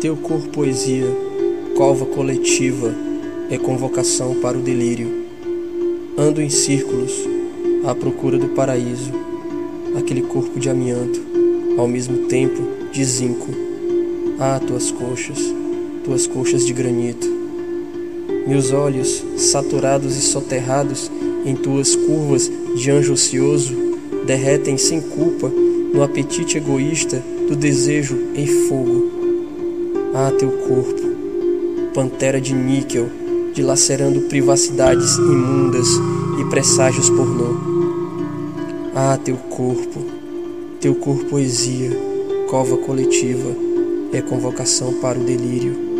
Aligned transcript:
teu 0.00 0.16
corpo 0.16 0.48
poesia, 0.50 1.06
cova 1.76 2.06
coletiva, 2.06 2.94
é 3.50 3.58
convocação 3.58 4.36
para 4.36 4.56
o 4.56 4.60
delírio. 4.60 5.24
Ando 6.16 6.40
em 6.40 6.48
círculos, 6.48 7.12
à 7.84 7.94
procura 7.96 8.38
do 8.38 8.48
paraíso, 8.50 9.12
aquele 9.98 10.22
corpo 10.22 10.60
de 10.60 10.70
amianto, 10.70 11.20
ao 11.76 11.88
mesmo 11.88 12.28
tempo 12.28 12.62
de 12.92 13.04
zinco. 13.04 13.48
Ah, 14.38 14.60
tuas 14.64 14.92
coxas, 14.92 15.38
tuas 16.04 16.28
coxas 16.28 16.64
de 16.64 16.72
granito. 16.72 17.26
Meus 18.46 18.70
olhos, 18.70 19.24
saturados 19.36 20.16
e 20.16 20.20
soterrados 20.20 21.10
em 21.44 21.56
tuas 21.56 21.96
curvas 21.96 22.48
de 22.76 22.88
anjo 22.90 23.14
ocioso, 23.14 23.74
derretem 24.24 24.78
sem 24.78 25.00
culpa 25.00 25.48
no 25.92 26.04
apetite 26.04 26.56
egoísta 26.56 27.20
do 27.48 27.56
desejo 27.56 28.16
em 28.36 28.46
fogo. 28.46 29.17
Ah, 30.20 30.32
teu 30.36 30.50
corpo, 30.50 31.00
pantera 31.94 32.40
de 32.40 32.52
níquel, 32.52 33.08
dilacerando 33.54 34.22
privacidades 34.22 35.16
imundas 35.16 35.86
e 36.40 36.44
presságios 36.46 37.08
pornô. 37.08 37.54
Ah, 38.96 39.16
teu 39.24 39.36
corpo, 39.36 40.04
teu 40.80 40.96
corpo 40.96 41.24
poesia, 41.26 41.96
cova 42.50 42.76
coletiva, 42.78 43.48
é 44.12 44.20
convocação 44.20 44.94
para 44.94 45.20
o 45.20 45.22
delírio. 45.22 45.97